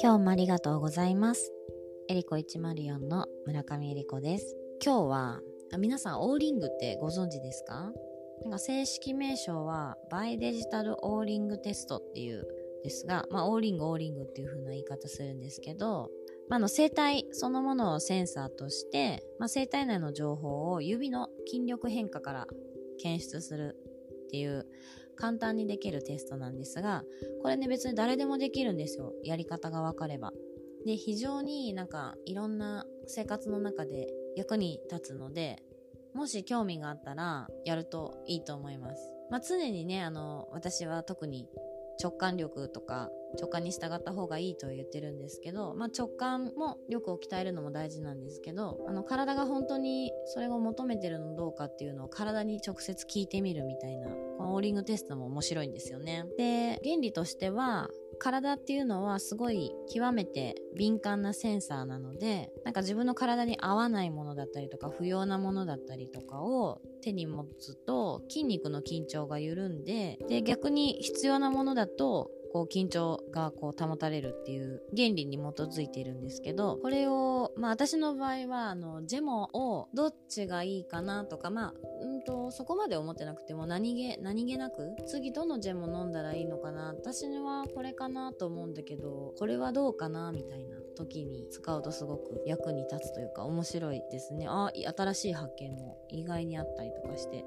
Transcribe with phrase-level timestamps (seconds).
[0.00, 1.52] 今日もありがとうございます。
[2.08, 4.56] エリコ104の村上エリコです。
[4.84, 5.40] 今日は
[5.76, 7.92] 皆さんオーリングってご存知ですか？
[8.42, 12.46] なんか正式名称はバイデジタルオーリングテストっていう
[12.84, 16.08] ですが、まあ、オーリングオーリングっていう風な言い方するんですけど、
[16.48, 22.46] まあ、の生体そのものをセンサーとして、まあ、生体内の情報を指の筋力変化から
[23.02, 23.76] 検出する
[24.26, 24.64] っていう
[25.18, 27.02] 簡単にできるテストなんですが
[27.42, 30.32] これね別に誰でもできるんですよやり方が分かれば
[30.86, 35.62] で非常になんかいろんな生活の中で役に立つので
[36.14, 39.18] もし興味があったらやるといいと思います。
[39.30, 41.46] まあ、常にね、あの、私は特に
[42.02, 56.24] 直感力とか直感に従った方がいいと言ってるんですけど、まあ、直感も力を鍛えるのも大事なんですけどあの体が本当にそれを求めてるのどうかっていうのを体に直接聞いてみるみたいなこのオーリングテストも面白いんですよね。
[56.38, 57.88] で原理としては
[58.18, 90.77] 体っていうのはすごい極めて敏感なセンサーなのでなんか自分の体に合わないものだったりとか不要なものだったりとかを手に持つと筋肉の緊張が緩んでで逆に必要なものだとこう緊張がこう保たれるっていう原理に基づいているんですけどこれをまあ私の場合はあのジェモをどっちがいいかなとかまあうんとそこまで思ってなくても何気何気なく次どのジェモ飲んだらいいのかな私はこれかなと思うんだけどこれはどうかなみたいな。
[90.98, 94.46] 時に使うとすごく役に立つというか面白いですね。
[94.48, 97.44] あ新しい発見も意外にあったりとかして。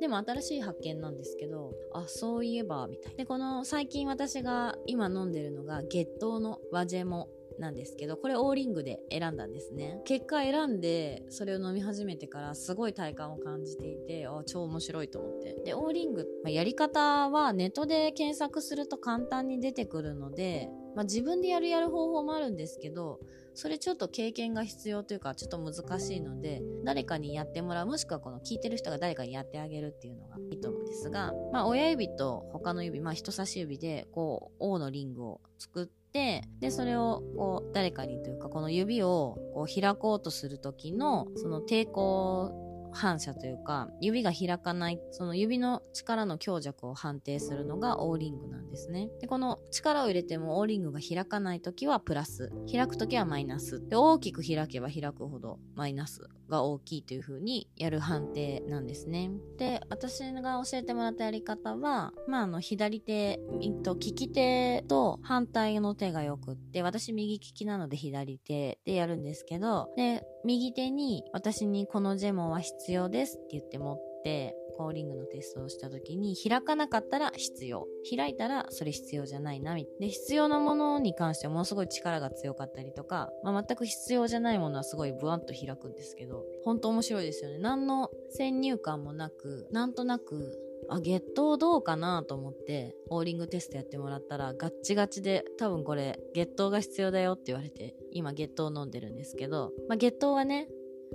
[0.00, 3.16] でも新しい発見なんですけどあそういえばみたいな。
[3.18, 7.28] でこの最近私が今飲んでるのが月桃の和ジェモ
[7.58, 10.00] なんですけどこれオーリングで選んだんですね。
[10.04, 15.54] 結果選んでそれを飲み始めてからすごい体感を感じていてあ超面白いと思って。
[15.64, 23.20] でオーリング、まあ、やり方はネットで検索すると簡単に出てくるので、まあ、自分でやるやる方法もあるんですけど
[23.54, 42.63] それちょっと経験が必要というかちょっと難しいので誰かにやってもらうもしくはこの聞いてる人が誰かにやってあげるっていうのがいいと思うんですが、まあ、親指と他の指、まあ、人差し指でこう O のリングを作っててでそれをこう誰かにというかこの指をこう開こうとする時のその抵抗
[42.94, 49.10] 反射というか指が開かないその指の力の強弱を判定するのがオーリングなんですね。
[49.20, 52.52] でこの力を入れてもオーリングが開かない時はプラス。
[52.70, 53.86] 開く時はマイナス。
[53.88, 59.30] で大きく開けば開くほどマイナスが大きいという風にやる判定なんですね。
[59.58, 63.40] で私が教えてもらったやり方はまああの左手
[63.82, 77.86] と利き手と反対の手がよくって私右利きなので左手でやるんですけどで右手に私にこのジェモンは必要ですって言って持ってコーリングのテストをした時に開かなかったら必要。
[78.16, 87.58] 開いたらそれ必要じゃないなみで必要なものに関してはものすごい力が強かったりとか、まあ、全く必要じゃないものはすごいブワンと開くんですけど本当面白いですよね。
[87.58, 90.58] 何の先入観もなくなんとなく
[90.88, 100.68] あ、月頭どうかなと思って、オーリングテストやってもらったら、ガッチガチで、多分これ、月頭が必要だよって言われて、今月頭飲んでるんですけど、まあ、月頭はね、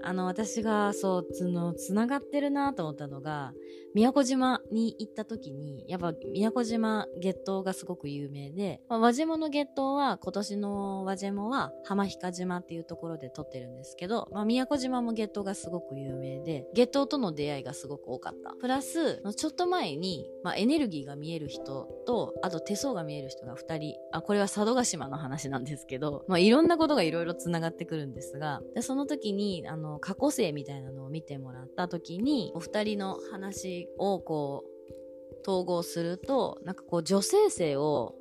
[0.04, 3.54] あの、私が、そう、つの、つながってるなと思ったのが、
[3.96, 18.54] 宮古島に行った時に、やっぱ宮古島月桃がすごく有名で、まあ、和島の月桃は今年の和島は浜比嘉島っていうところで撮ってるんですけど、まあ、宮古島も月桃がすごく有名で、月桃との出会いがすごく多かった。
[18.60, 38.16] プラス、ちょっと前に、まあ、エネルギーが見える人と、あと手相が見える人が2人、あ、これは佐渡島の話なんですけど、まあ、いろんなことがいろいろ繋がってくるんですが、でその時に、あの、の過去性みたいなのを見てもらった時に、お二人の話をこう統合するとなんかこう女性性を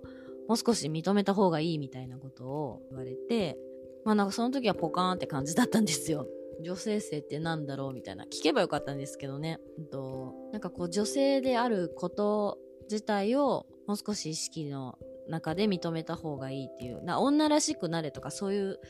[0.48, 3.58] もう少し認めた方がいいみたいなことを言われて
[4.04, 6.26] まあなんかその時はポカーンって感じだったんですよ。
[6.60, 9.60] 女性性って何だろうみたいな聞けばよかったんですけどね。
[9.92, 12.58] となんかこう女性であること
[12.90, 14.98] 自体をもう少し意識の
[15.28, 18.81] 中で認めた方がいいっていうな女らしくなれとかそういう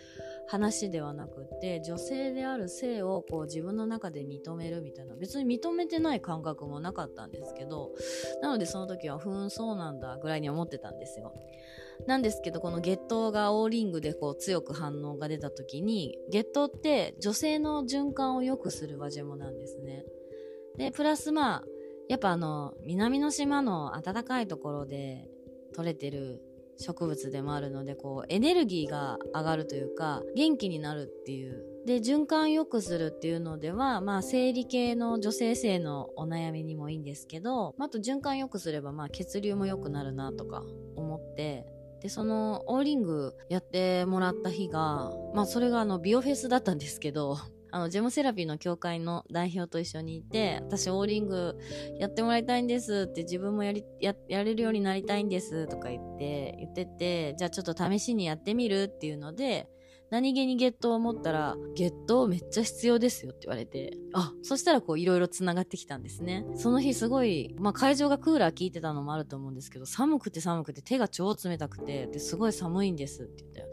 [0.49, 5.15] 話ではなくって女性である性をこう自分の中で認めるみたいな。
[5.15, 7.93] 別に認めてない感覚もなかったんですけど
[8.41, 11.35] なのでその時はふんそうなんだぐらいに思ってたんですよ。
[12.07, 20.05] なんですけどこの月頭がオーリングでこう強く反応が出た時に月頭って女性の循環を良くする輪ジェモなんですね。
[20.77, 21.65] でプラスまあ
[22.09, 25.29] やっぱあの南の島の暖かいところで
[25.75, 26.41] 取れてる
[26.79, 31.65] 植物でもあるのでこうエネルギーが上がるというか元気になるっていう。
[31.87, 40.65] で循環良くするっていうのではまあ生理系の女性性のお悩みにもいいんですけどあと循環良くすればまあ血流も良くなるなとか
[40.97, 41.67] 思って。
[42.01, 47.37] でそのオーリングやってもらった日がまあそれがあのビオフェスだったんですけど
[47.71, 51.59] あの、ジェモセラピーの協会の代表と一緒にいて、私オーリング
[51.99, 59.69] やってもらいたいんですって自分もやり、や、やれるようになりたいんですとか言って、言ってて、じゃあちょっと試しにやってみるっていうので、
[60.11, 66.47] 何気にゲットを思ったら、ゲットめっちゃ必要ですよって言われて、あ、そしたらこういろいろ繋がってきたんですね。
[66.55, 73.71] その日すごい、まあ会場がクーラー効いてたのもあると思うんですけど、寒くて寒くて手が超冷たくて、で、すごい寒いんですって言って、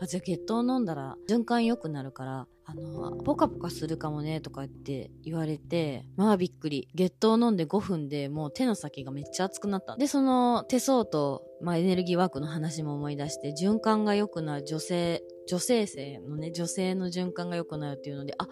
[0.00, 6.88] あ、じゃあゲットを飲んだら循環良くなるから、あの、ポカポカするかもね、とかって言われて、まあびっくり。
[6.94, 9.96] ゲットを飲んで5分でもう手の先がめっちゃ熱くなった。
[9.96, 18.48] で、その手相と、まあエネルギーワークの話も思い出して、循環が良くなる女性、女性性のね、女性の循環が良くなるっていうので、あ、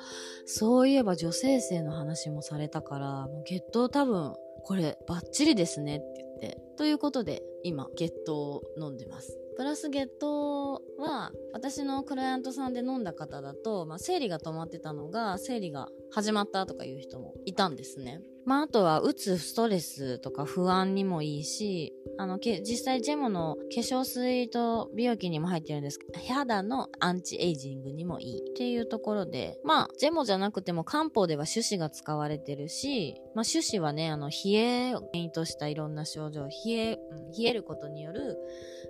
[0.47, 6.63] そういえば女性性の話もされたから、もうゲット多分、これバッチリですねって言って。
[6.77, 9.44] ということで、今、ゲットを飲んでます。
[9.57, 18.21] プラスゲットは私のクライアントさんで飲んだ方だと、まあ、生理が止まってたのが生理が始まったとかいう人もいたんですね。
[18.47, 28.39] まあ、あとは、うつ、ストレスとか不安にもいいし、あの、実際ジェモの化粧水と美容器にも入ってるんですけど、肌のアンチエイジングにもいい。
[28.39, 36.97] っていうところで、まあ、ジェモじゃなくても漢方では種子が使われてるし、まあ、種子はね、あの、冷えを原因としたいろんな症状、冷え、
[37.37, 38.39] 冷えることによる、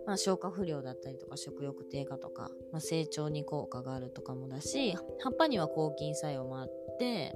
[0.06, 7.34] まあ、消化不良だったりとか、食欲低下とか、まあ、成長に効果があるとかもだし、葉っぱには抗菌作用もあって、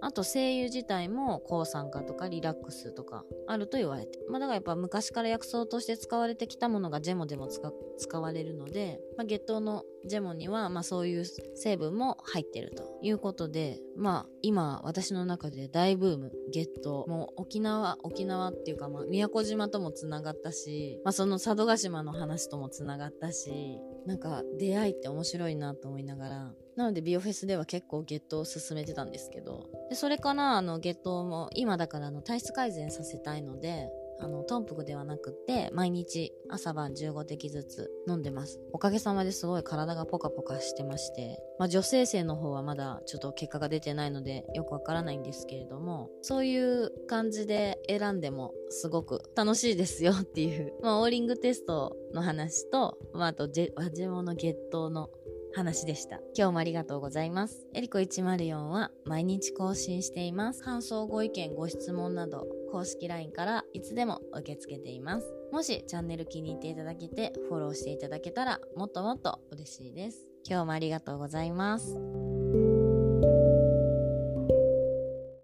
[0.00, 4.18] あと声優自体も抗酸化とかリラックスとかあると言われて。
[4.28, 17.04] まあだからやっぱ昔から薬草として使われてきたものがジェモでも使われるので、まあ、月頭のジェモにはまあそういう成分も入ってるということで、まあ今私の中で大ブーム、月頭。
[17.06, 33.88] もう沖縄、沖縄っていうかまあ宮古島ともつながったし、まあその佐渡島の話ともつながったし、なんか出会いって面白いなと思いながら、なのでビオフェスでは結構ゲットを進めてたんですけど、でそれからあのゲットも今だからの体質改善させたいので、
[34.20, 38.60] あの、トンプクではなくて、毎日朝晩15滴ずつ飲んでます。
[38.72, 55.08] おかげさまですごい体がポカポカしてまして、まあ女性性の方はまだちょっと結果が出てないのでよくわからないんですけれども、そういう感じで選んでもすごく楽しいですよっていう、まあオーリングテストの話と、まああとジェ、和ジェモの月頭の
[55.54, 56.20] 話でした。
[56.36, 57.66] 今日もありがとうございます。
[57.74, 60.62] エリコ104は毎日更新しています。
[60.62, 65.26] 感想、ご意見、ご質問など公式 LINE からいつでも受け付けています。
[65.52, 70.28] もしチャンネル気に入っていただけてフォローしていただけたらもっともっと嬉しいです。
[70.48, 72.29] 今日もありがとうございます。